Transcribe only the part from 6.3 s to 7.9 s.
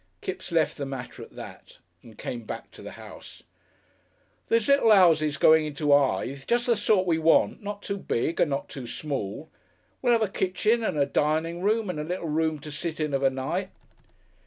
just the sort we want, not